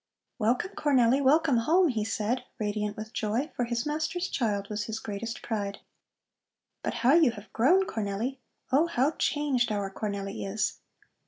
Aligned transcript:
"Welcome, 0.39 0.71
Cornelli, 0.71 1.21
welcome 1.23 1.57
home!" 1.57 1.89
he 1.89 2.03
said, 2.03 2.43
radiant 2.57 2.97
with 2.97 3.13
joy, 3.13 3.51
for 3.55 3.65
his 3.65 3.85
master's 3.85 4.29
child 4.29 4.67
was 4.67 4.85
his 4.85 4.97
greatest 4.99 5.43
pride. 5.43 5.77
"But 6.81 6.95
how 7.05 7.13
you 7.13 7.29
have 7.33 7.53
grown, 7.53 7.85
Cornelli! 7.85 8.39
Oh, 8.71 8.87
how 8.87 9.11
changed 9.11 9.71
our 9.71 9.91
Cornelli 9.93 10.43
is!" 10.51 10.79